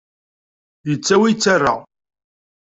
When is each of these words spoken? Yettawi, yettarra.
Yettawi, 0.87 1.27
yettarra. 1.31 1.73